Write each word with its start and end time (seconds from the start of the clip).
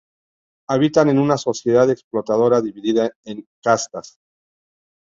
Habitan 0.67 1.09
en 1.09 1.19
una 1.19 1.37
sociedad 1.37 1.87
explotadora 1.91 2.59
dividida 2.59 3.11
en 3.23 3.47
castas. 3.63 4.17